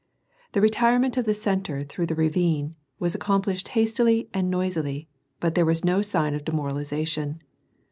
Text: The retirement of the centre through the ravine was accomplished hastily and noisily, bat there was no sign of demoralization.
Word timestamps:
The 0.53 0.61
retirement 0.61 1.15
of 1.15 1.25
the 1.25 1.33
centre 1.35 1.83
through 1.83 2.07
the 2.07 2.15
ravine 2.15 2.73
was 2.97 3.13
accomplished 3.13 3.67
hastily 3.77 4.29
and 4.33 4.49
noisily, 4.49 5.07
bat 5.39 5.53
there 5.53 5.63
was 5.63 5.85
no 5.85 6.01
sign 6.01 6.33
of 6.33 6.43
demoralization. 6.43 7.43